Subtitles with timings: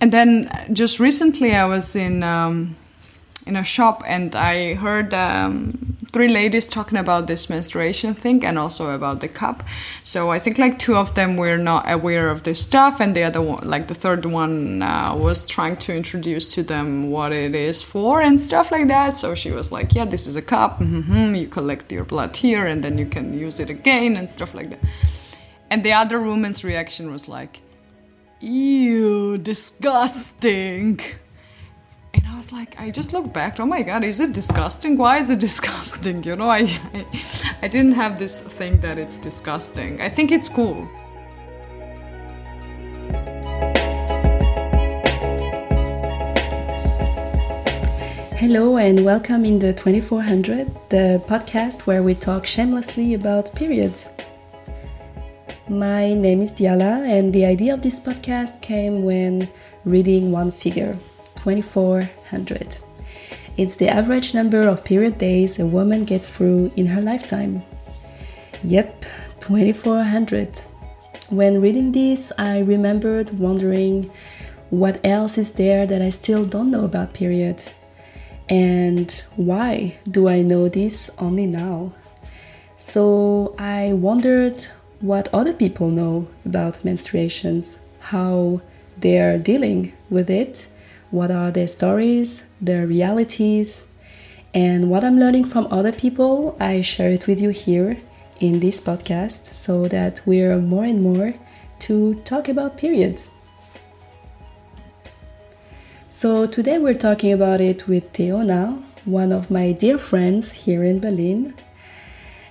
[0.00, 2.76] and then just recently I was in um,
[3.46, 8.58] in a shop and I heard um, three ladies talking about this menstruation thing and
[8.58, 9.62] also about the cup.
[10.02, 13.22] So I think like two of them were not aware of this stuff, and the
[13.22, 17.54] other one, like the third one, uh, was trying to introduce to them what it
[17.54, 19.16] is for and stuff like that.
[19.16, 20.80] So she was like, "Yeah, this is a cup.
[20.80, 21.34] Mm-hmm.
[21.34, 24.70] You collect your blood here, and then you can use it again and stuff like
[24.70, 24.80] that."
[25.70, 27.60] And the other woman's reaction was like,
[28.40, 31.00] "Ew, disgusting."
[32.12, 33.58] and I was like, I just looked back.
[33.60, 34.96] Oh my god, is it disgusting?
[34.98, 36.22] Why is it disgusting?
[36.22, 37.06] You know, I, I,
[37.62, 40.00] I didn't have this thing that it's disgusting.
[40.00, 40.88] I think it's cool.
[48.38, 54.10] Hello and welcome in the 2400, the podcast where we talk shamelessly about periods.
[55.68, 59.48] My name is Diala, and the idea of this podcast came when
[59.84, 60.96] reading one figure
[61.42, 62.78] 2400.
[63.56, 67.64] It's the average number of period days a woman gets through in her lifetime.
[68.62, 69.06] Yep,
[69.40, 70.56] 2400.
[71.30, 74.08] When reading this, I remembered wondering
[74.70, 77.60] what else is there that I still don't know about period?
[78.48, 81.92] And why do I know this only now?
[82.76, 84.64] So I wondered
[85.00, 88.60] what other people know about menstruations, how
[88.96, 90.68] they're dealing with it,
[91.10, 93.86] what are their stories, their realities,
[94.54, 97.98] and what I'm learning from other people, I share it with you here
[98.40, 101.34] in this podcast so that we're more and more
[101.80, 103.28] to talk about periods.
[106.08, 111.00] So today we're talking about it with Theona, one of my dear friends here in
[111.00, 111.54] Berlin.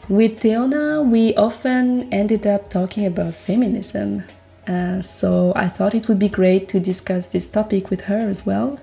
[0.08, 4.22] With Theona, we often ended up talking about feminism,
[4.68, 8.46] uh, so I thought it would be great to discuss this topic with her as
[8.46, 8.80] well.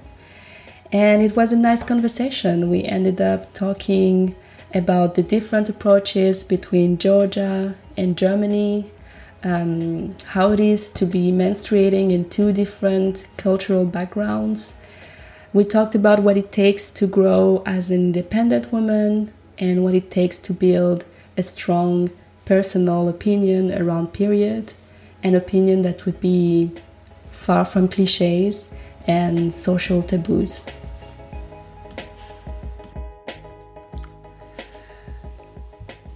[0.90, 2.68] And it was a nice conversation.
[2.68, 4.34] We ended up talking
[4.74, 8.90] about the different approaches between Georgia and Germany,
[9.44, 14.76] um, how it is to be menstruating in two different cultural backgrounds.
[15.52, 20.10] We talked about what it takes to grow as an independent woman and what it
[20.10, 21.04] takes to build
[21.36, 22.10] a strong
[22.44, 24.74] personal opinion around period
[25.22, 26.70] an opinion that would be
[27.30, 28.72] far from cliches
[29.06, 30.64] and social taboos.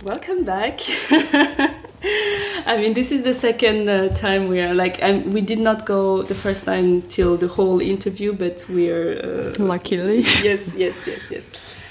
[0.03, 0.81] Welcome back.
[2.69, 5.85] I mean, this is the second uh, time we are like, um, we did not
[5.87, 10.21] go the first time till the whole interview, but we're uh, luckily.
[10.43, 11.51] yes, yes, yes, yes.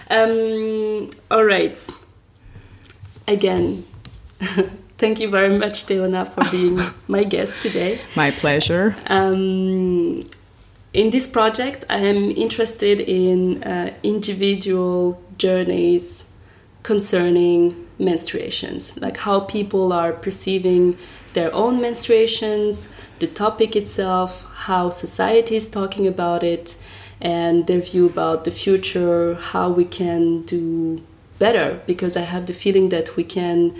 [0.09, 1.77] Um, all right.
[3.27, 3.83] Again,
[4.97, 7.99] Thank you very much, Theona, for being my guest today.
[8.15, 8.95] My pleasure.
[9.07, 10.21] Um,
[10.93, 16.31] in this project, I am interested in uh, individual journeys
[16.83, 20.97] concerning menstruations, like how people are perceiving
[21.33, 26.81] their own menstruations, the topic itself, how society is talking about it,
[27.19, 31.01] and their view about the future, how we can do
[31.39, 31.81] better.
[31.85, 33.75] Because I have the feeling that we can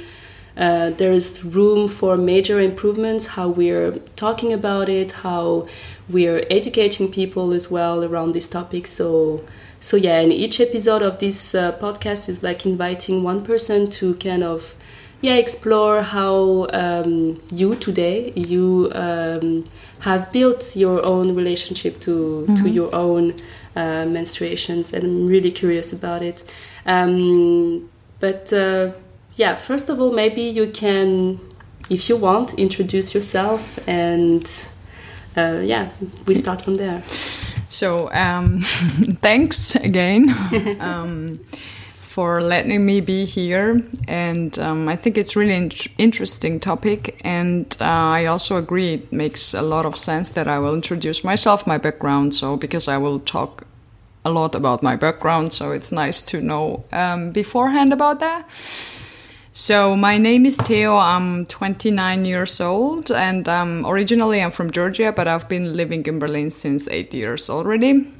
[0.58, 5.68] uh, there is room for major improvements, how we're talking about it, how
[6.08, 8.88] we're educating people as well around this topic.
[8.88, 9.44] So,
[9.82, 14.16] so yeah, and each episode of this uh, podcast is like inviting one person to
[14.16, 14.76] kind of,
[15.20, 19.66] yeah, explore how um, you today you um,
[20.00, 22.64] have built your own relationship to mm-hmm.
[22.64, 23.32] to your own
[23.76, 26.44] uh, menstruations, and I'm really curious about it.
[26.86, 28.92] Um, but uh,
[29.36, 31.40] yeah, first of all, maybe you can,
[31.90, 34.46] if you want, introduce yourself and
[35.38, 35.90] uh, yeah,
[36.26, 37.04] we start from there.
[37.70, 38.60] So, um,
[39.22, 40.34] thanks again
[40.80, 41.40] um,
[42.16, 43.82] for letting me be here.
[44.08, 47.20] And um, I think it's really in interesting topic.
[47.26, 51.24] And uh, I also agree it makes a lot of sense that I will introduce
[51.24, 52.34] myself, my background.
[52.34, 53.68] So, because I will talk
[54.26, 58.50] a lot about my background, so it's nice to know um, beforehand about that.
[59.54, 60.98] So my name is Theo.
[60.98, 66.20] I'm 29 years old, and um, originally I'm from Georgia, but I've been living in
[66.20, 68.12] Berlin since eight years already.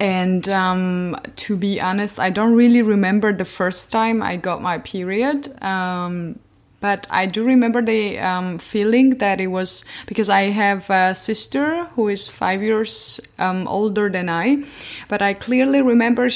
[0.00, 4.78] And um, to be honest, I don't really remember the first time I got my
[4.78, 5.48] period.
[5.62, 6.38] Um,
[6.80, 11.86] but I do remember the um, feeling that it was because I have a sister
[11.96, 14.64] who is five years um, older than I,
[15.08, 16.28] but I clearly remember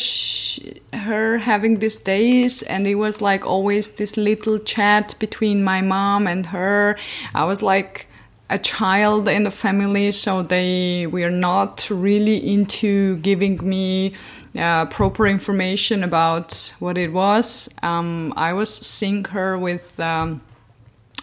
[0.92, 6.26] her having these days, and it was like always this little chat between my mom
[6.26, 6.96] and her.
[7.34, 8.08] I was like,
[8.50, 14.12] a child in the family, so they were not really into giving me
[14.56, 17.68] uh, proper information about what it was.
[17.82, 19.98] Um, I was seeing her with.
[20.00, 20.42] Um,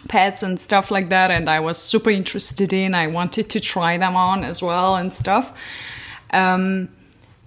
[0.08, 3.98] pets and stuff like that and i was super interested in i wanted to try
[3.98, 5.52] them on as well and stuff
[6.32, 6.88] um,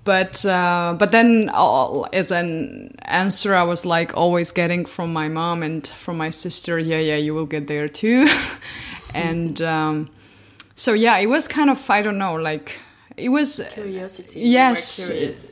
[0.04, 5.28] but uh, but then uh, as an answer i was like always getting from my
[5.28, 8.28] mom and from my sister yeah yeah you will get there too
[9.16, 10.10] and um,
[10.76, 12.78] so yeah it was kind of i don't know like
[13.18, 14.40] it was curiosity.
[14.42, 15.10] Yes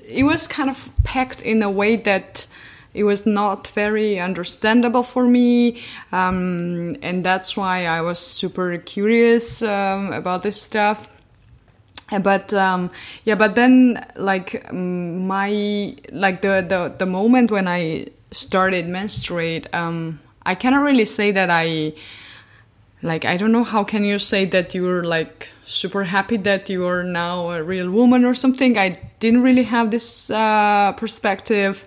[0.08, 2.46] it was kind of packed in a way that
[2.94, 5.82] it was not very understandable for me
[6.12, 11.22] um, and that's why i was super curious um, about this stuff.
[12.22, 12.90] But um,
[13.24, 20.20] yeah but then like my like the, the the moment when i started menstruate um,
[20.46, 21.94] i cannot really say that i
[23.02, 26.86] like i don't know how can you say that you're like super happy that you
[26.86, 28.78] are now a real woman or something.
[28.78, 31.86] I didn't really have this uh, perspective.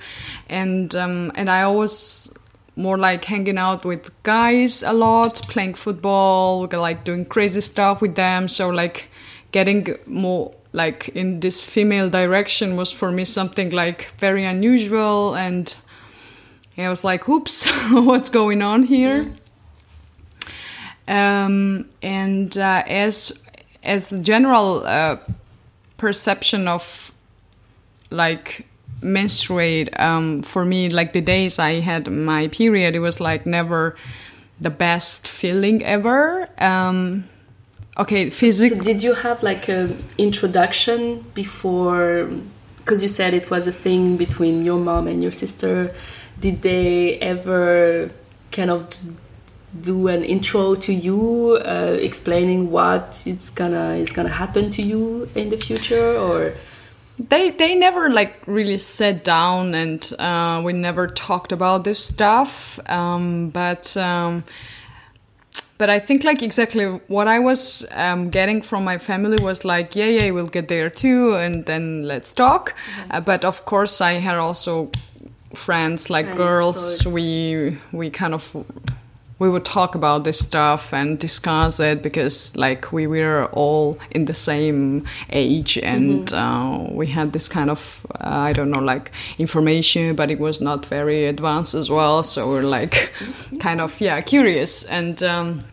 [0.48, 2.32] And um, and i always
[2.76, 8.14] more like hanging out with guys a lot playing football like doing crazy stuff with
[8.14, 8.48] them.
[8.48, 9.08] So like
[9.52, 15.34] getting more like in this female direction was for me something like very unusual.
[15.36, 15.74] And
[16.76, 19.32] i was like oops what's going on here?
[21.06, 23.43] Um, and uh, as
[23.84, 25.16] as general uh,
[25.96, 27.12] perception of
[28.10, 28.66] like
[29.02, 33.96] menstruate um, for me like the days i had my period it was like never
[34.60, 36.48] the best feeling ever.
[36.58, 37.24] Um,
[37.96, 42.28] okay physical so did you have like an introduction before
[42.78, 45.94] because you said it was a thing between your mom and your sister?
[46.40, 48.10] Did they ever
[48.50, 48.88] kind of
[49.80, 55.28] do an intro to you uh, explaining what it's gonna is gonna happen to you
[55.34, 56.52] in the future or?
[57.16, 62.80] They they never like really sat down and uh, we never talked about this stuff
[62.88, 64.42] um, but um,
[65.78, 69.94] but I think like exactly what I was um, getting from my family was like
[69.94, 72.74] yeah yeah we'll get there too and then let's talk.
[72.74, 73.12] Mm-hmm.
[73.12, 74.90] uh, but of course I had also
[75.54, 77.06] friends like girls.
[77.06, 78.56] we we kind of
[79.38, 84.26] we would talk about this stuff and discuss it because like we were all in
[84.26, 86.36] the same age and mm-hmm.
[86.36, 90.60] uh, we had this kind of uh, i don't know like information but it was
[90.60, 92.22] not very advanced as well.
[92.22, 93.12] So we're like
[93.60, 94.84] kind of yeah curious.
[94.84, 95.64] And um,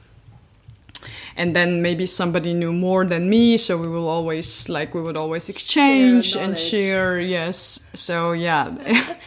[1.35, 3.57] and then maybe somebody knew more than me.
[3.57, 7.19] So we will always like we would always exchange share and share.
[7.19, 7.89] Yes.
[7.93, 8.71] So yeah.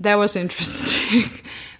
[0.00, 1.28] That was interesting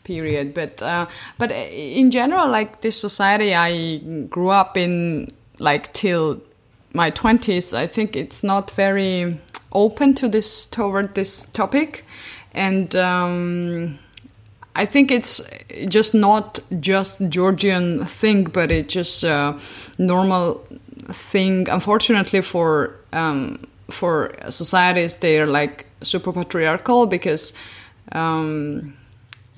[0.09, 0.55] period.
[0.55, 1.07] But uh,
[1.39, 3.99] but in general, like this society I
[4.31, 5.29] grew up in,
[5.61, 6.41] like till
[6.93, 9.39] my twenties, I think it's not very
[9.73, 12.05] open to this toward this topic,
[12.53, 12.95] and.
[12.97, 13.99] Um,
[14.79, 15.43] I think it's
[15.89, 19.59] just not just Georgian thing, but it's just a
[19.99, 20.65] normal
[21.13, 21.69] thing.
[21.69, 23.59] Unfortunately, for um,
[23.91, 27.55] for societies, they are like super patriarchal because
[28.13, 28.95] um,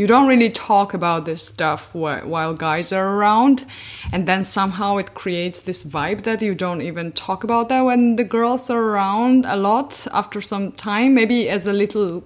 [0.00, 3.66] you don't really talk about this stuff wh- while guys are around
[4.14, 8.16] and then somehow it creates this vibe that you don't even talk about that when
[8.16, 11.12] the girls are around a lot after some time.
[11.12, 12.24] Maybe as a little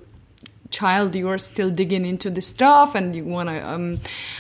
[0.71, 3.97] child you are still digging into this stuff and you want to um,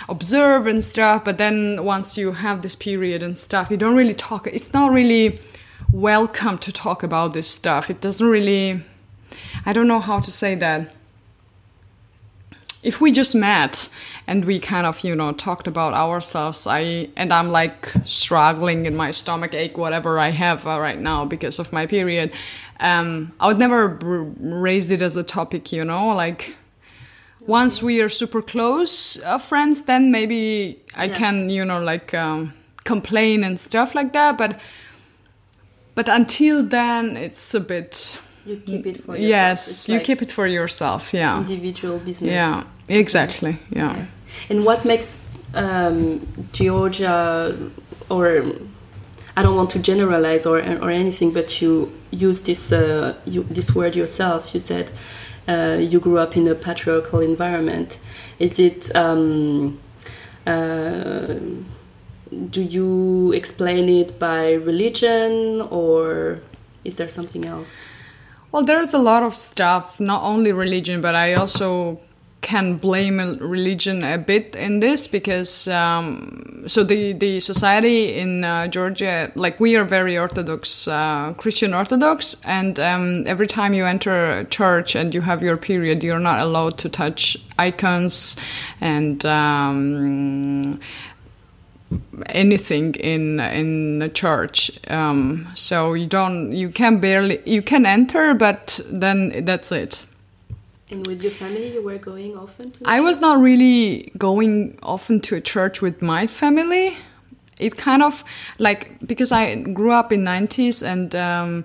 [0.08, 4.14] observe and stuff but then once you have this period and stuff you don't really
[4.14, 5.38] talk it's not really
[5.92, 7.90] welcome to talk about this stuff.
[7.90, 8.80] It doesn't really
[9.66, 10.94] i don't know how to say that
[12.84, 13.88] if we just met
[14.26, 18.94] and we kind of you know talked about ourselves i and i'm like struggling in
[18.94, 22.30] my stomach ache whatever i have uh, right now because of my period
[22.80, 23.98] um, i would never
[24.38, 26.54] raise it as a topic you know like
[27.46, 31.16] once we are super close uh, friends then maybe i yeah.
[31.16, 32.52] can you know like um,
[32.84, 34.60] complain and stuff like that but
[35.94, 39.28] but until then it's a bit you keep it for yourself.
[39.28, 41.14] Yes, you keep it for yourself.
[41.14, 41.40] Yeah.
[41.40, 42.30] Individual business.
[42.30, 43.58] Yeah, exactly.
[43.70, 43.96] Yeah.
[43.96, 44.06] yeah.
[44.50, 47.56] And what makes um, Georgia,
[48.10, 48.42] or
[49.36, 53.74] I don't want to generalize or or anything, but you use this uh, you, this
[53.74, 54.52] word yourself.
[54.54, 54.90] You said
[55.48, 58.00] uh, you grew up in a patriarchal environment.
[58.38, 58.94] Is it?
[58.94, 59.80] Um,
[60.46, 61.34] uh,
[62.50, 66.40] do you explain it by religion or
[66.84, 67.80] is there something else?
[68.54, 71.98] Well, there's a lot of stuff, not only religion, but I also
[72.40, 78.68] can blame religion a bit in this because um, so the the society in uh,
[78.68, 84.44] Georgia, like we are very Orthodox, uh, Christian Orthodox, and um, every time you enter
[84.50, 88.36] church and you have your period, you're not allowed to touch icons
[88.80, 89.26] and.
[89.26, 90.78] Um,
[92.26, 94.80] anything in in the church.
[94.88, 100.06] Um, so you don't you can barely you can enter but then that's it.
[100.90, 105.20] And with your family, you were going often to I was not really going often
[105.20, 106.96] to a church with my family.
[107.58, 108.24] It kind of
[108.58, 111.64] like because I grew up in 90s and um,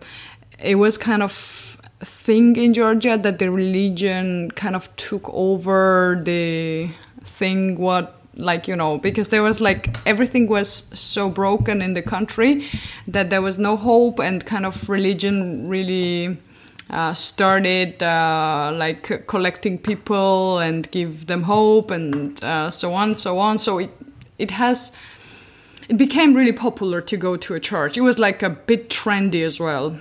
[0.64, 1.32] it was kind of
[2.02, 6.90] thing in Georgia that the religion kind of took over the
[7.24, 12.02] thing what like you know because there was like everything was so broken in the
[12.02, 12.66] country
[13.08, 16.38] that there was no hope and kind of religion really
[16.90, 23.38] uh, started uh, like collecting people and give them hope and uh, so on so
[23.38, 23.58] on.
[23.58, 23.92] So it
[24.38, 24.92] it has
[25.88, 27.98] it became really popular to go to a church.
[27.98, 30.00] It was like a bit trendy as well.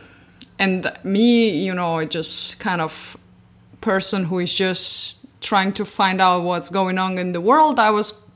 [0.58, 3.16] And me you know just kind of
[3.80, 7.90] person who is just trying to find out what's going on in the world i
[7.90, 8.27] was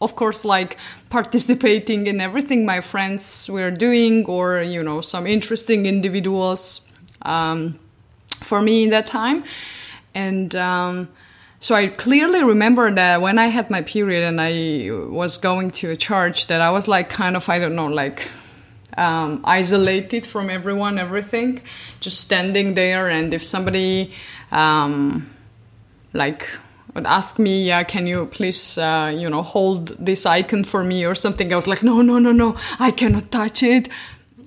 [0.00, 0.76] of course like
[1.10, 6.86] participating in everything my friends were doing or you know some interesting individuals
[7.22, 7.78] um,
[8.42, 9.44] for me in that time.
[10.14, 11.08] And um,
[11.60, 15.90] so I clearly remember that when I had my period and I was going to
[15.90, 18.28] a church, that I was like kind of, I don't know, like
[18.96, 21.60] um, isolated from everyone, everything,
[22.00, 23.08] just standing there.
[23.08, 24.14] And if somebody,
[24.52, 25.28] um,
[26.12, 26.48] like,
[26.96, 31.06] would ask me, yeah, can you please, uh, you know, hold this icon for me
[31.06, 31.52] or something?
[31.52, 33.88] I was like, no, no, no, no, I cannot touch it.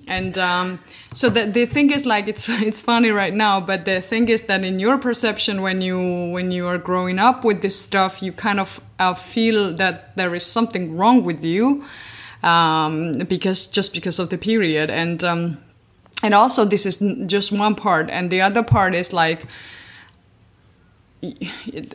[0.06, 0.80] And um,
[1.12, 4.44] so the, the thing is like it's it's funny right now but the thing is
[4.44, 5.98] that in your perception when you
[6.30, 10.34] when you are growing up with this stuff you kind of uh, feel that there
[10.34, 11.84] is something wrong with you
[12.42, 15.58] um, because just because of the period and um,
[16.22, 19.46] and also this is just one part and the other part is like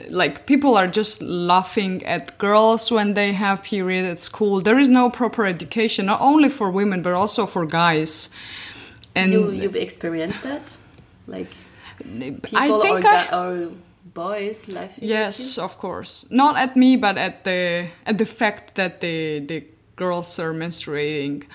[0.09, 4.87] like people are just laughing at girls when they have period at school there is
[4.87, 8.29] no proper education not only for women but also for guys
[9.15, 10.77] and you you've experienced that,
[11.25, 11.49] like
[12.43, 13.71] people or, I, or
[14.13, 15.07] boys laughing.
[15.07, 16.29] Yes, of course.
[16.29, 19.63] Not at me, but at the at the fact that the the
[19.95, 21.45] girls are menstruating.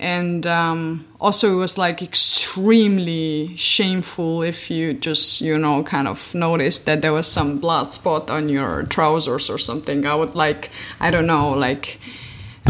[0.00, 6.34] And um, also, it was like extremely shameful if you just, you know, kind of
[6.34, 10.06] noticed that there was some blood spot on your trousers or something.
[10.06, 12.00] I would like, I don't know, like,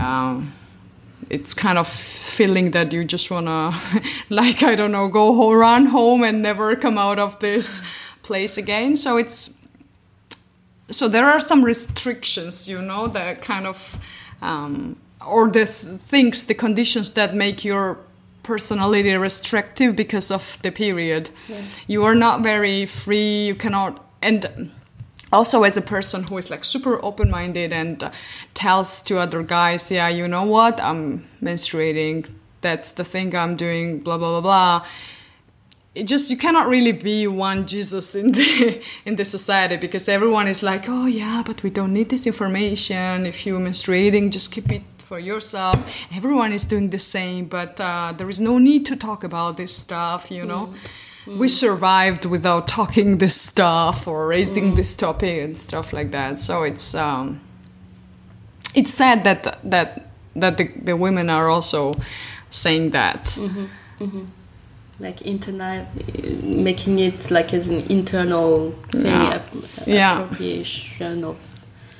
[0.02, 0.52] um,
[1.30, 3.72] it's kind of feeling that you just wanna
[4.30, 7.86] like i don't know go run home and never come out of this
[8.22, 9.56] place again so it's
[10.90, 13.98] so there are some restrictions you know that kind of
[14.42, 14.96] um,
[15.26, 17.98] or the th- things the conditions that make your
[18.42, 21.30] personality restrictive because of the period.
[21.48, 21.62] Yeah.
[21.86, 24.70] you are not very free you cannot and
[25.32, 28.10] also as a person who is like super open-minded and uh,
[28.54, 30.80] tells to other guys yeah you know what?
[30.80, 32.28] I'm menstruating.
[32.62, 34.86] That's the thing i'm doing blah blah blah blah.
[35.94, 40.48] It just you cannot really be one jesus in the in the society because everyone
[40.48, 43.26] is like oh yeah but we don't need this information.
[43.26, 45.76] If you're menstruating just keep it for yourself
[46.14, 49.74] everyone is doing the same but uh, there is no need to talk about this
[49.74, 50.76] stuff you know mm
[51.26, 54.76] we survived without talking this stuff or raising mm.
[54.76, 56.40] this topic and stuff like that.
[56.40, 57.40] So it's um,
[58.74, 61.94] it's sad that that that the, the women are also
[62.48, 63.24] saying that.
[63.24, 63.66] Mm-hmm.
[64.00, 64.24] Mm-hmm.
[64.98, 65.86] Like internal,
[66.42, 69.42] making it like as an internal thing, yeah.
[69.86, 70.20] yeah.
[70.20, 71.38] appropriation of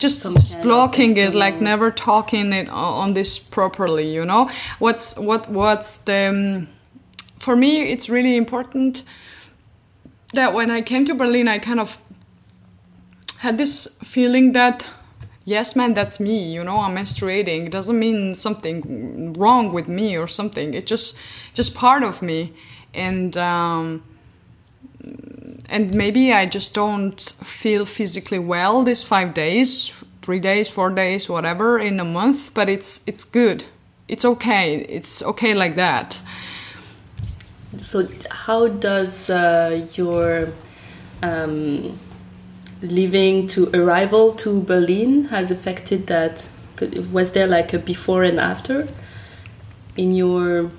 [0.01, 4.51] just, just blocking it like never talking it on this properly you know?
[4.79, 6.69] What's what what's the um,
[7.41, 9.03] for me, it's really important
[10.35, 11.99] that when I came to Berlin, I kind of
[13.39, 14.87] had this feeling that
[15.47, 17.65] yes man that's me you know i'm menstruating.
[17.65, 20.75] It doesn't mean something wrong with me or something.
[20.75, 21.19] It's just
[21.55, 22.53] just part of me.
[22.93, 24.03] And um,
[25.71, 31.29] and maybe i just don't feel physically well these five days three days four days
[31.29, 33.65] whatever in a month but it's it's good
[34.09, 36.21] it's okay it's okay like that
[37.77, 40.53] so how does uh, your
[41.23, 41.99] um,
[42.83, 46.49] living to arrival to Berlin has affected that?
[47.13, 48.89] Was there like a before and after
[49.97, 50.71] in your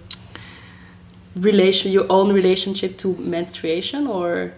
[1.35, 4.53] relation, your own relationship to menstruation, or?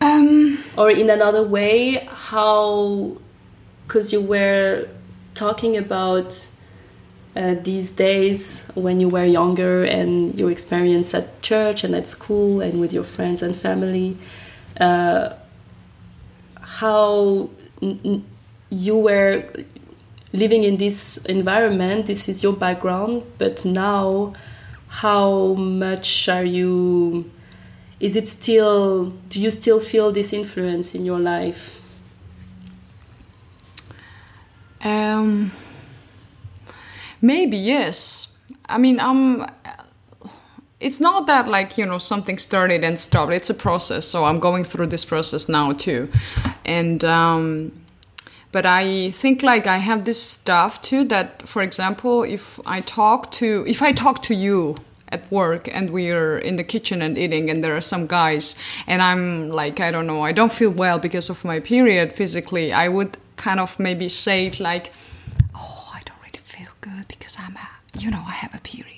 [0.00, 3.16] Um, or in another way, how,
[3.86, 4.88] because you were
[5.34, 6.48] talking about
[7.36, 12.60] uh, these days when you were younger and your experience at church and at school
[12.60, 14.18] and with your friends and family,
[14.80, 15.34] uh,
[16.60, 17.48] how
[18.70, 19.44] you were
[20.32, 24.32] living in this environment, this is your background, but now
[24.88, 27.30] how much are you
[28.02, 31.78] is it still do you still feel this influence in your life?
[34.82, 35.52] Um,
[37.20, 38.36] maybe yes.
[38.68, 39.46] I mean i'm
[40.80, 43.32] it's not that like you know something started and stopped.
[43.32, 46.08] It's a process so i'm going through this process now too.
[46.64, 47.72] And um,
[48.50, 53.30] but i think like i have this stuff too that for example if i talk
[53.30, 54.74] to if i talk to you
[55.12, 59.02] at work and we're in the kitchen and eating and there are some guys and
[59.02, 62.72] i'm like i don't know i don't feel well because of my period physically.
[62.72, 64.92] I would kind of maybe say it like
[65.54, 68.88] oh i don't really feel good because i'm a, you know i have a period.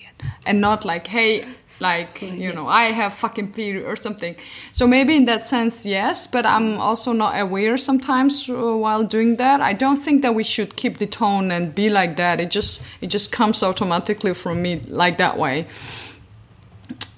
[0.47, 1.45] And not like hey
[1.81, 4.37] like you know i have fucking period or something.
[4.73, 9.37] So maybe in that sense yes but i'm also not aware sometimes uh, while doing
[9.37, 9.61] that.
[9.61, 12.41] I don't think that we should keep the tone and be like that.
[12.41, 15.67] It just it just comes automatically from me like that way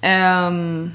[0.03, 0.93] um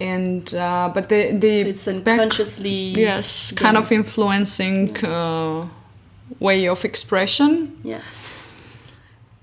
[0.00, 5.66] and uh, but the the so it's unconsciously back, yes kind of influencing uh,
[6.40, 8.00] way of expression yeah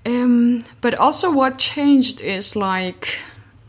[0.06, 3.18] um, but also, what changed is like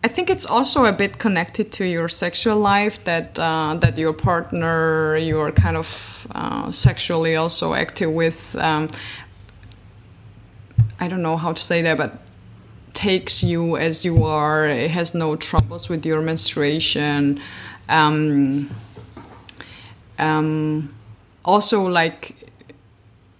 [0.03, 4.13] I think it's also a bit connected to your sexual life that uh, that your
[4.13, 8.55] partner you're kind of uh, sexually also active with.
[8.55, 8.89] Um,
[10.99, 12.17] I don't know how to say that, but
[13.01, 14.67] takes you as you are.
[14.67, 17.41] It has no troubles with your menstruation.
[17.89, 18.69] Um,
[20.19, 20.93] um,
[21.43, 22.35] also, like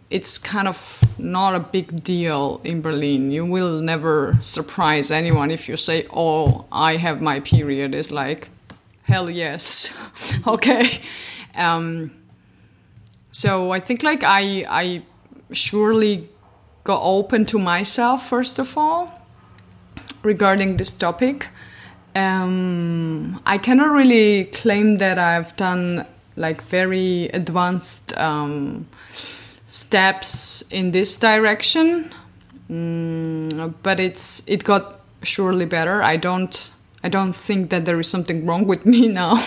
[0.10, 3.30] it's kind of not a big deal in Berlin.
[3.30, 8.50] You will never surprise anyone if you say, "Oh, I have my period." It's like,
[9.04, 9.96] hell yes,
[10.48, 11.02] okay.
[11.54, 12.12] Um,
[13.32, 15.04] so I think like I I
[15.54, 16.30] surely
[16.84, 19.21] got open to myself first of all
[20.24, 21.48] regarding this topic.
[22.16, 26.06] Um, I cannot really claim that I've done
[26.36, 28.18] like very advanced.
[28.18, 28.88] Um,
[29.72, 32.12] steps in this direction
[32.70, 36.72] mm, but it's it got surely better i don't
[37.06, 39.38] i don't think that there is something wrong with me now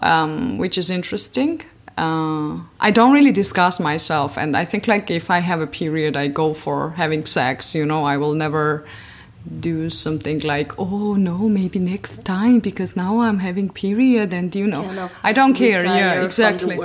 [0.00, 1.60] um, which is interesting
[1.98, 6.16] uh, i don't really discuss myself and i think like if i have a period
[6.16, 8.86] i go for having sex you know i will never
[9.60, 14.66] do something like oh no maybe next time because now i'm having period and you
[14.66, 15.84] know kind of i don't care.
[15.84, 16.76] Yeah exactly.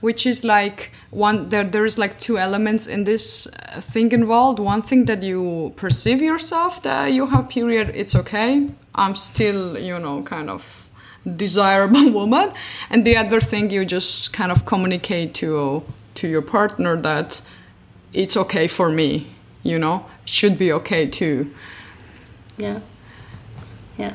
[0.00, 4.58] which is like one there there's like two elements in this uh, thing involved.
[4.58, 8.68] One thing that you perceive yourself that you have period it's okay.
[8.94, 10.88] I'm still you know kind of
[11.36, 12.52] desirable woman.
[12.90, 15.82] And the other thing you just kind of communicate to
[16.14, 17.40] to your partner that
[18.12, 19.26] it's okay for me
[19.62, 21.50] you know should be okay too
[22.62, 22.78] yeah
[23.98, 24.14] yeah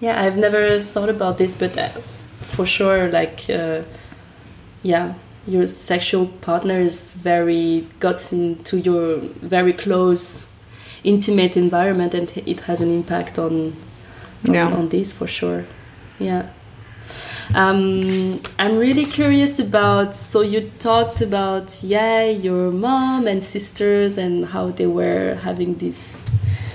[0.00, 1.88] yeah i've never thought about this but uh,
[2.54, 3.82] for sure like uh,
[4.82, 5.14] yeah
[5.46, 9.18] your sexual partner is very gets into your
[9.56, 10.52] very close
[11.04, 13.54] intimate environment and it has an impact on
[14.46, 14.76] on, yeah.
[14.78, 15.64] on this for sure
[16.18, 16.50] yeah
[17.54, 20.14] um, I'm really curious about.
[20.14, 26.22] So you talked about yeah, your mom and sisters and how they were having this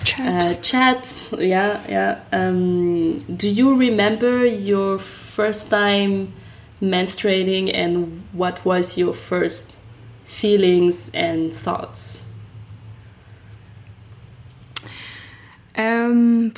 [0.04, 0.44] chat.
[0.44, 1.30] Uh, chat.
[1.38, 2.20] Yeah, yeah.
[2.32, 6.34] Um, do you remember your first time
[6.82, 9.80] menstruating and what was your first
[10.26, 12.28] feelings and thoughts?
[15.76, 16.54] Um,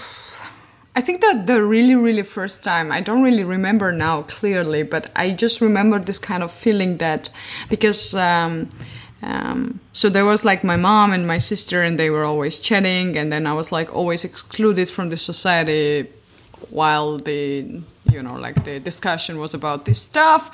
[0.95, 5.11] I think that the really, really first time, I don't really remember now clearly, but
[5.15, 7.29] I just remember this kind of feeling that
[7.69, 8.13] because.
[8.13, 8.69] Um,
[9.21, 13.17] um, so there was like my mom and my sister, and they were always chatting,
[13.17, 16.07] and then I was like always excluded from the society
[16.69, 20.51] while the you know like the discussion was about this stuff.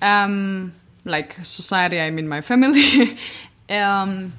[0.00, 0.74] Um,
[1.04, 3.16] like society, I mean my family.
[3.70, 4.32] um,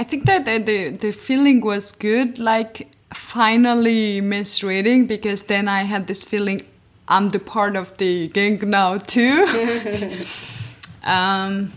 [0.00, 6.06] I think that the, the feeling was good, like finally menstruating, because then I had
[6.06, 6.60] this feeling
[7.08, 9.46] I'm the part of the gang now too.
[11.04, 11.72] um,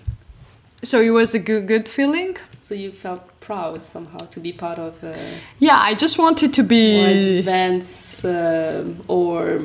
[0.83, 2.37] so it was a good good feeling.
[2.59, 5.03] So you felt proud somehow to be part of.
[5.59, 9.61] yeah, I just wanted to be advanced uh, or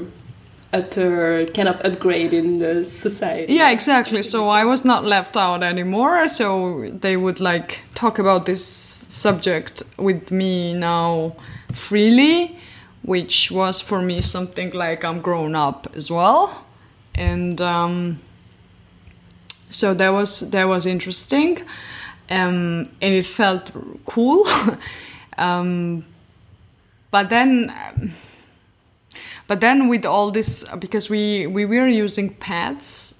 [0.72, 3.54] upper kind of upgrade in the society.
[3.54, 4.22] Yeah, exactly.
[4.22, 6.28] So I was not left out anymore.
[6.28, 11.36] So they would like talk about this subject with me now
[11.72, 12.58] freely,
[13.02, 16.66] which was for me something like I'm grown up as well,
[17.14, 18.20] and um,
[19.76, 21.60] so that was that was interesting,
[22.30, 23.70] um, and it felt
[24.06, 24.46] cool.
[25.38, 26.04] um,
[27.10, 27.72] but then.
[29.48, 33.14] But then with all this because we we were using pads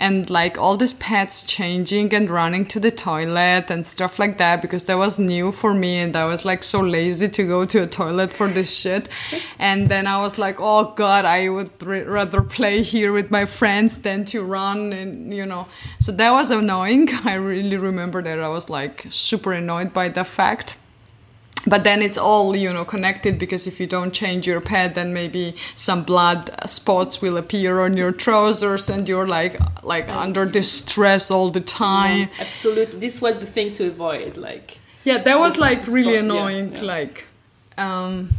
[0.00, 4.62] and like all these pets changing and running to the toilet and stuff like that
[4.62, 7.82] because that was new for me and I was like so lazy to go to
[7.82, 9.08] a toilet for this shit.
[9.58, 13.98] And then I was like, oh god, I would rather play here with my friends
[13.98, 15.66] than to run and you know.
[16.00, 17.10] So that was annoying.
[17.24, 20.78] I really remember that I was like super annoyed by the fact
[21.66, 25.12] but then it's all you know connected because if you don't change your pad then
[25.12, 30.70] maybe some blood spots will appear on your trousers and you're like like under this
[30.70, 32.18] stress all the time.
[32.18, 32.98] yeah, absolutely.
[32.98, 36.80] This was the thing to avoid like yeah that was like really spot, annoying yeah,
[36.80, 36.86] yeah.
[36.86, 37.26] like
[37.78, 38.30] um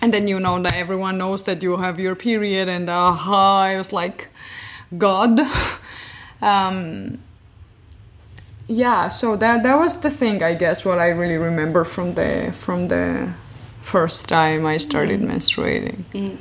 [0.00, 3.72] and then you know that everyone knows that you have your period and aha uh,
[3.72, 4.28] i was like
[4.98, 5.40] god.
[6.42, 7.20] Um
[8.66, 12.52] yeah so that that was the thing i guess what i really remember from the
[12.52, 13.32] from the
[13.82, 15.30] first time i started mm.
[15.30, 16.36] menstruating mm.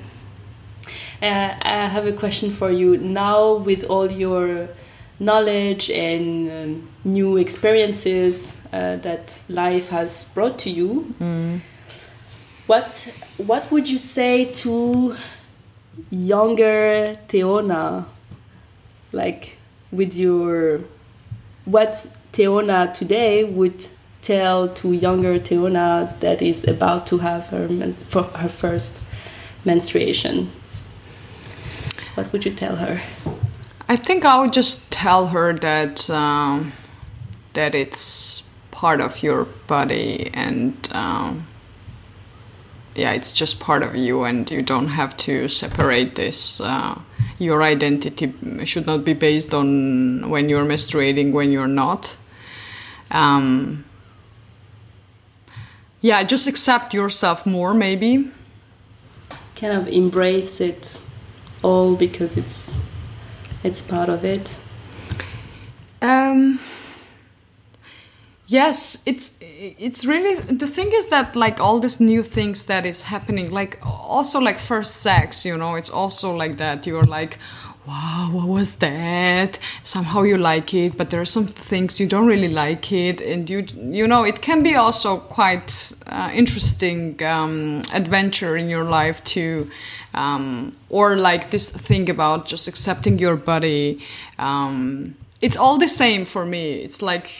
[1.21, 4.67] Uh, i have a question for you now with all your
[5.19, 11.59] knowledge and um, new experiences uh, that life has brought to you mm.
[12.65, 15.15] what what would you say to
[16.09, 18.05] younger Teona
[19.11, 19.57] like
[19.91, 20.81] with your
[21.65, 21.93] what
[22.33, 23.87] Teona today would
[24.21, 29.01] tell to younger Teona that is about to have her for her first
[29.65, 30.51] menstruation?
[32.15, 33.01] What would you tell her?
[33.87, 36.73] I think I would just tell her that um,
[37.53, 41.45] that it's part of your body and um,
[42.95, 46.59] yeah, it's just part of you, and you don't have to separate this.
[46.59, 46.99] Uh,
[47.41, 48.31] your identity
[48.65, 52.15] should not be based on when you're menstruating, when you're not.
[53.09, 53.83] Um,
[56.01, 58.29] yeah, just accept yourself more, maybe.
[59.55, 61.01] Kind of embrace it
[61.63, 62.79] all because it's
[63.63, 64.59] it's part of it.
[65.99, 66.59] Um,
[68.51, 73.03] yes it's it's really the thing is that like all these new things that is
[73.03, 77.37] happening like also like first sex you know it's also like that you're like
[77.87, 79.57] wow what was that?
[79.81, 83.49] Somehow you like it but there are some things you don't really like it and
[83.49, 89.23] you you know it can be also quite uh, interesting um, adventure in your life
[89.23, 89.69] too
[90.13, 93.99] um, or like this thing about just accepting your body
[94.37, 97.31] um, it's all the same for me it's like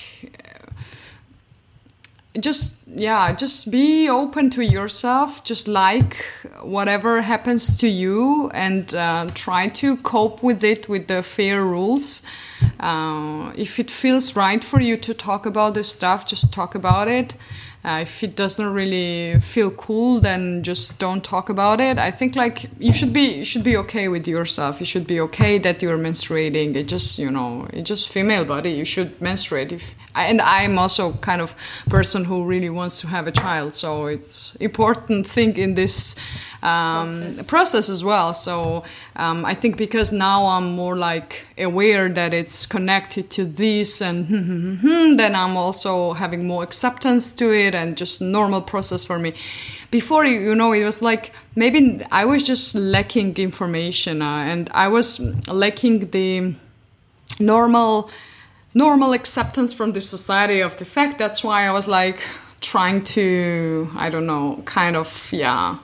[2.39, 5.43] just yeah just be open to yourself.
[5.43, 6.23] Just like
[6.61, 12.23] whatever happens to you and uh, try to cope with it with the fair rules.
[12.79, 17.07] Uh, if it feels right for you to talk about this stuff just talk about
[17.07, 17.33] it.
[17.83, 21.97] Uh, if it doesn't really feel cool then just don't talk about it.
[21.97, 24.79] I think like you should be you should be okay with yourself.
[24.79, 26.75] You should be okay that you're menstruating.
[26.75, 28.71] It just you know it's just female body.
[28.71, 31.55] You should menstruate if and i'm also kind of
[31.89, 36.15] person who really wants to have a child so it's important thing in this
[36.63, 37.47] um, process.
[37.47, 37.89] process.
[37.89, 38.33] as well.
[38.33, 38.83] So
[39.15, 44.27] um, I think because now I'm more like aware that it's connected to this, and
[45.19, 49.33] then I'm also having more acceptance to it, and just normal process for me.
[49.89, 54.87] Before you know, it was like maybe I was just lacking information, uh, and I
[54.87, 56.53] was lacking the
[57.39, 58.09] normal
[58.73, 61.17] normal acceptance from the society of the fact.
[61.17, 62.19] That's why i was like
[62.61, 65.77] trying to i don't know kind of yeah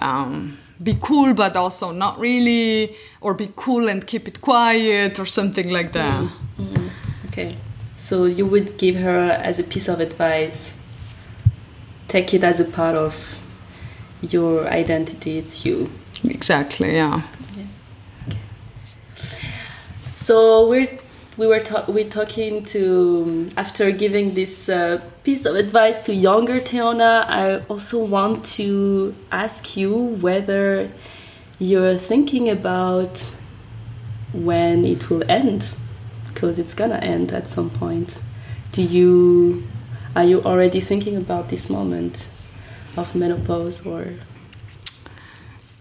[0.00, 5.26] um, be cool but also not really or be cool and keep it quiet or
[5.26, 6.20] something like that.
[6.20, 6.90] Mm -hmm.
[7.28, 7.56] okay.
[7.96, 10.76] So you would give her as a piece of advice
[12.08, 13.36] take it as a part of
[14.20, 15.38] your identity.
[15.38, 15.90] It's you.
[16.24, 17.22] Exactly yeah.
[17.50, 18.38] Okay.
[20.10, 20.98] so we're
[21.36, 26.60] we were ta- we talking to after giving this uh, piece of advice to younger
[26.60, 27.24] Teona.
[27.26, 30.90] I also want to ask you whether
[31.58, 33.34] you're thinking about
[34.32, 35.74] when it will end,
[36.32, 38.20] because it's gonna end at some point.
[38.72, 39.64] Do you
[40.14, 42.28] are you already thinking about this moment
[42.96, 44.14] of menopause or?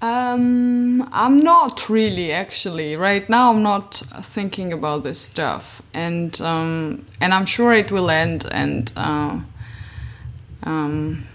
[0.04, 2.98] Um, I'm not really actually.
[2.98, 3.96] Right now, I'm not
[4.36, 8.46] thinking about this stuff, and um, and I'm sure it will end.
[8.52, 9.40] And uh,
[10.64, 11.26] um,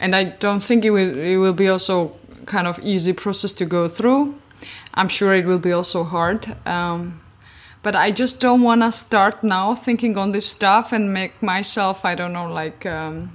[0.00, 1.18] and I don't think it will.
[1.18, 2.16] It will be also
[2.46, 4.34] kind of easy process to go through.
[4.94, 6.56] I'm sure it will be also hard.
[6.64, 7.20] Um,
[7.82, 12.06] but I just don't want to start now thinking on this stuff and make myself,
[12.06, 13.30] I don't know, like um,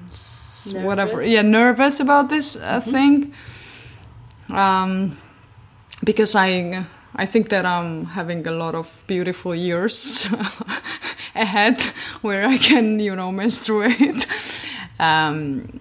[0.73, 2.91] whatever, yeah, nervous about this uh, mm-hmm.
[2.91, 3.33] thing
[4.53, 5.17] um,
[6.03, 6.83] because I
[7.15, 10.27] I think that I'm having a lot of beautiful years
[11.35, 11.81] ahead
[12.21, 14.27] where I can you know menstruate.
[14.99, 15.79] um,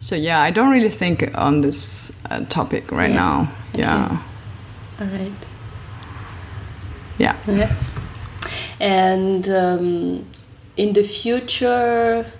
[0.00, 3.16] so yeah, I don't really think on this uh, topic right yeah.
[3.16, 3.40] now.
[3.74, 3.80] Okay.
[3.80, 4.22] Yeah.
[5.00, 5.48] All right.
[7.18, 7.36] Yeah.
[7.46, 7.72] yeah.
[8.80, 10.26] And um,
[10.76, 12.30] in the future,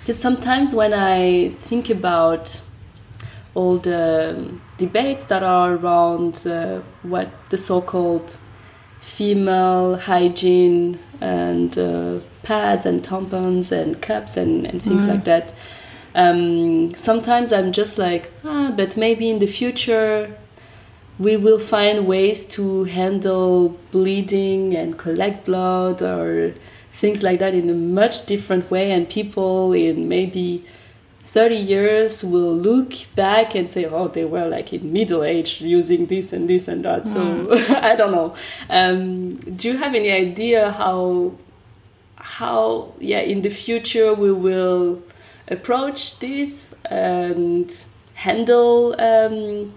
[0.00, 2.62] because sometimes when I think about
[3.54, 4.54] all the
[4.86, 6.80] debates that are around uh,
[7.12, 8.28] what the so-called
[9.00, 15.10] female hygiene and uh, pads and tampons and cups and, and things mm.
[15.12, 15.46] like that.
[16.14, 20.14] Um, sometimes I'm just like, ah, but maybe in the future
[21.18, 26.54] we will find ways to handle bleeding and collect blood or
[27.00, 30.64] things like that in a much different way, and people in maybe
[31.24, 36.06] 30 years will look back and say, oh, they were like in middle age using
[36.06, 37.04] this and this and that.
[37.04, 37.06] Mm.
[37.06, 37.72] So hmm.
[37.84, 38.34] I don't know.
[38.68, 41.32] Um, do you have any idea how,
[42.16, 45.00] how, yeah, in the future we will
[45.48, 47.72] approach this and
[48.14, 49.72] handle um,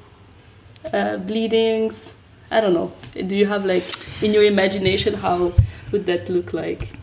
[0.92, 2.22] uh, bleedings?
[2.50, 2.92] I don't know.
[3.14, 3.84] Do you have like
[4.24, 5.54] in your imagination how
[5.92, 6.94] would that look like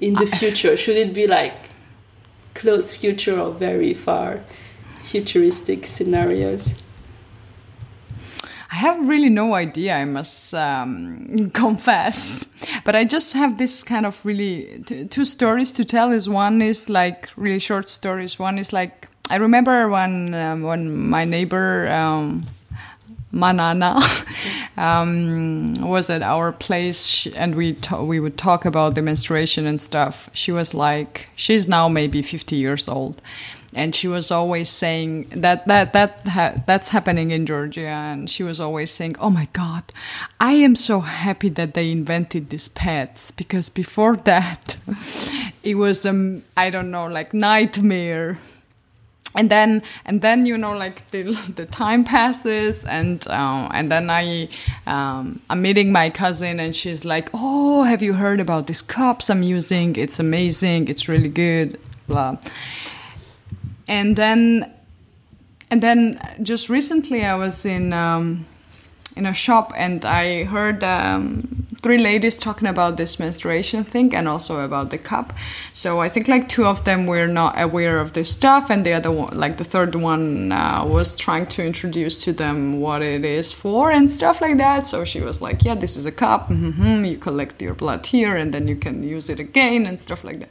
[0.00, 0.76] in the future?
[0.76, 1.67] Should it be like
[2.58, 4.40] close future or very far
[5.00, 6.74] futuristic scenarios?
[8.70, 12.44] I have really no idea, I must um, confess.
[12.84, 16.12] But I just have this kind of really two stories to tell.
[16.12, 18.38] Is one is like really short stories.
[18.38, 22.44] One is like I remember when um, when my neighbor um,
[23.32, 24.00] Manana
[24.78, 30.30] um, was at our place and we we would talk about the menstruation and stuff.
[30.32, 33.20] She was like, she's now maybe 50 years old.
[33.74, 38.42] And she was always saying that that that ha that's happening in Georgia, and she
[38.42, 39.82] was always saying, "Oh my God,
[40.40, 44.78] I am so happy that they invented these pads because before that,
[45.62, 48.38] it was um I don't know like nightmare."
[49.38, 51.22] And then and then you know like the
[51.54, 54.48] the time passes and uh, and then I
[54.86, 59.30] um, I'm meeting my cousin and she's like oh have you heard about these cups
[59.30, 59.94] I'm using?
[59.94, 60.88] It's amazing.
[60.88, 61.78] It's really good.
[62.08, 62.38] Blah.
[63.86, 64.72] And then
[65.70, 68.44] and then just recently I was in um,
[69.16, 74.28] in a shop and I heard um, three ladies talking about this menstruation thing and
[74.28, 75.32] also about the cup.
[75.72, 78.92] So I think like two of them were not aware of this stuff, and the
[78.92, 83.24] other one, like the third one, uh, was trying to introduce to them what it
[83.24, 84.86] is for and stuff like that.
[84.86, 86.48] So she was like, "Yeah, this is a cup.
[86.48, 87.04] Mm-hmm.
[87.04, 90.40] You collect your blood here, and then you can use it again and stuff like
[90.40, 90.50] that."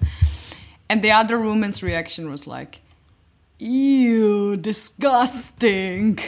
[0.90, 2.80] And the other woman's reaction was like,
[3.60, 6.20] "Ew, disgusting."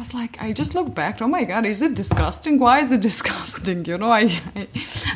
[0.00, 1.20] Was like, I just looked back.
[1.20, 2.58] Oh my god, is it disgusting?
[2.58, 3.84] Why is it disgusting?
[3.84, 4.22] You know, I,
[4.56, 4.66] I,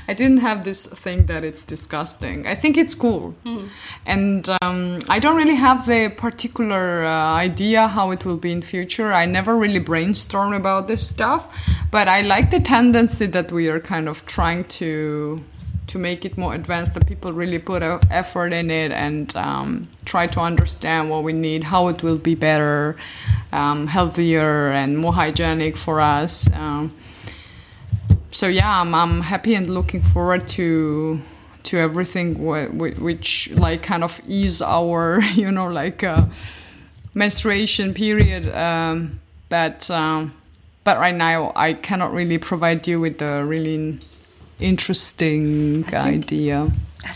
[0.09, 2.47] I didn't have this thing that it's disgusting.
[2.47, 3.68] I think it's cool, mm.
[4.07, 8.62] and um, I don't really have the particular uh, idea how it will be in
[8.62, 9.12] future.
[9.12, 11.42] I never really brainstorm about this stuff,
[11.90, 15.42] but I like the tendency that we are kind of trying to
[15.87, 20.27] to make it more advanced that people really put effort in it and um, try
[20.27, 22.97] to understand what we need how it will be better
[23.53, 26.49] um, healthier and more hygienic for us.
[26.53, 26.92] Um,
[28.35, 31.20] so yeah I'm, I'm happy and looking forward to
[31.64, 36.27] to everything which like kind of ease our you know like uh,
[37.14, 40.35] menstruation period um, but um,
[40.83, 44.01] but right now I cannot really provide you with the really
[44.61, 46.71] interesting think, idea.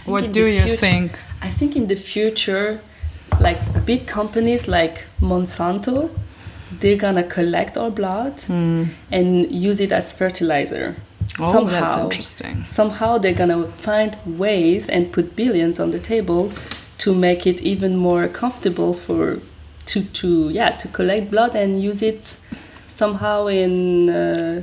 [0.04, 1.18] What do you future, think?
[1.42, 2.80] I think in the future,
[3.40, 6.10] like big companies like Monsanto,
[6.80, 8.88] they're gonna collect our blood mm.
[9.10, 10.96] and use it as fertilizer.
[11.40, 12.64] Oh, somehow, that's interesting.
[12.64, 16.52] Somehow they're gonna find ways and put billions on the table
[16.98, 19.40] to make it even more comfortable for
[19.86, 22.38] to to yeah to collect blood and use it
[22.88, 24.10] somehow in.
[24.10, 24.62] Uh,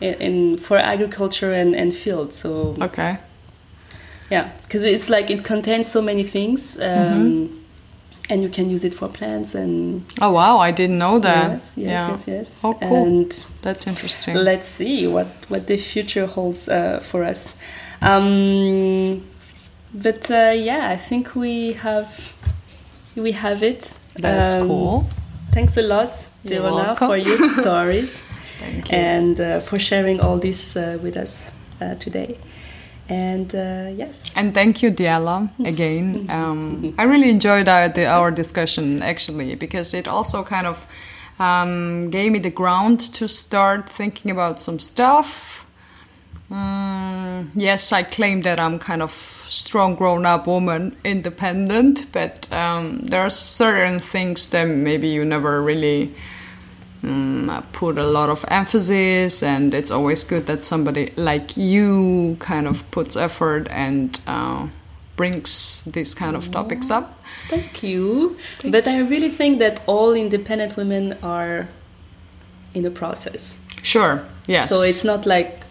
[0.00, 2.32] in, in for agriculture and, and field.
[2.32, 3.18] So okay,
[4.30, 6.78] yeah, because it's like it contains so many things.
[6.78, 7.54] Um, mm-hmm.
[8.30, 11.78] and you can use it for plants and oh wow i didn't know that yes
[11.78, 12.10] yes yeah.
[12.10, 17.00] yes yes oh cool and that's interesting let's see what what the future holds uh,
[17.00, 17.56] for us
[18.02, 19.24] um,
[19.94, 22.34] but uh, yeah i think we have
[23.16, 25.06] we have it that's um, cool
[25.52, 28.22] thanks a lot Deona, for your stories.
[28.90, 32.38] and uh, for sharing all this uh, with us uh, today.
[33.08, 34.30] And uh, yes.
[34.36, 36.26] And thank you diala again.
[36.30, 40.86] Um, i really enjoyed our, the, our, discussion actually because it also kind of
[41.38, 45.64] um, gave me the ground to start thinking about some stuff.
[46.50, 53.20] Mm, yes i claim that i'm kind of strong grown-up woman independent but um, there
[53.20, 56.14] are certain things that maybe you never really
[57.02, 62.66] um, put a lot of emphasis, and it's always good that somebody like you kind
[62.66, 64.68] of puts effort and uh,
[65.16, 67.22] brings these kind of topics up.
[67.48, 68.36] Thank you.
[68.58, 68.86] Thank but.
[68.86, 71.68] I really think that all independent women are
[72.74, 73.60] in the process.
[73.82, 74.24] Sure.
[74.46, 74.70] Yes.
[74.70, 75.62] So it's not like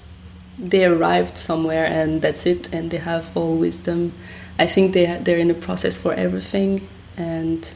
[0.58, 4.14] they arrived somewhere and that's it, and they have all wisdom.
[4.60, 7.70] I think they they're in a process for everything, and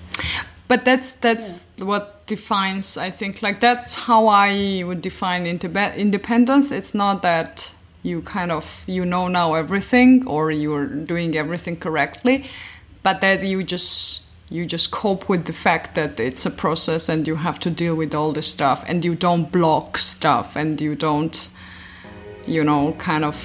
[0.72, 1.84] but that's that's yeah.
[1.84, 8.22] what defines i think like that's how i would define independence it's not that you
[8.22, 12.46] kind of you know now everything or you're doing everything correctly
[13.04, 17.28] but that you just you just cope with the fact that it's a process and
[17.28, 20.96] you have to deal with all this stuff and you don't block stuff and you
[20.96, 21.50] don't
[22.48, 23.38] you know kind of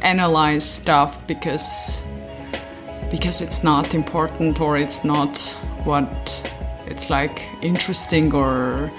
[0.00, 2.04] analyze stuff because
[3.10, 5.38] because it's not important or it's not
[5.82, 6.57] what
[6.90, 8.90] it's like interesting or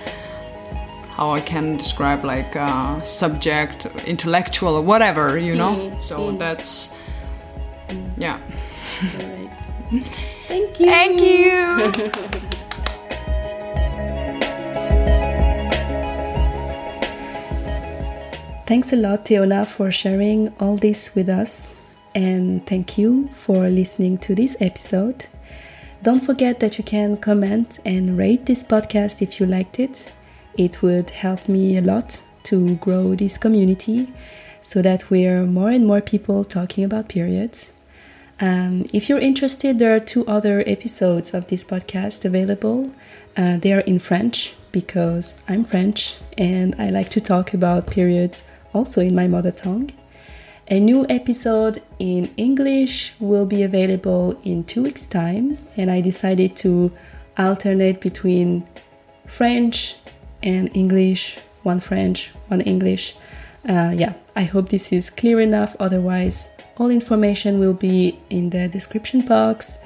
[1.10, 5.76] how I can describe like uh, subject, intellectual or whatever, you know.
[5.76, 6.02] Mm.
[6.02, 6.40] So mm.
[6.40, 6.98] that's
[8.18, 8.40] yeah.
[9.18, 9.50] Right.
[10.48, 10.90] Thank you.
[10.90, 11.92] Thank you.
[18.70, 21.76] Thanks a lot, Teola, for sharing all this with us.
[22.14, 25.26] And thank you for listening to this episode.
[26.02, 30.10] Don't forget that you can comment and rate this podcast if you liked it.
[30.58, 34.08] It would help me a lot to grow this community
[34.62, 37.70] so that we're more and more people talking about periods.
[38.40, 42.92] Um, if you're interested, there are two other episodes of this podcast available.
[43.36, 48.46] Uh, they are in French because I'm French and I like to talk about periods
[48.74, 49.92] also in my mother tongue.
[50.72, 56.56] A new episode in English will be available in two weeks' time, and I decided
[56.58, 56.92] to
[57.40, 58.68] alternate between
[59.26, 59.96] French
[60.44, 63.16] and English, one French, one English.
[63.68, 65.76] Uh, yeah, I hope this is clear enough.
[65.80, 69.80] Otherwise, all information will be in the description box.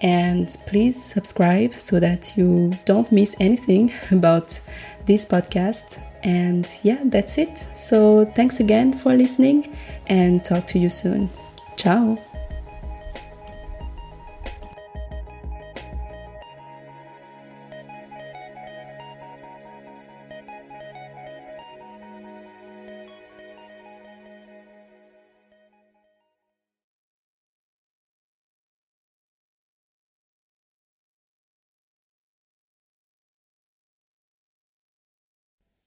[0.00, 4.60] And please subscribe so that you don't miss anything about
[5.10, 6.00] this podcast.
[6.22, 7.58] And yeah, that's it.
[7.74, 11.28] So thanks again for listening and talk to you soon.
[11.76, 12.18] Ciao.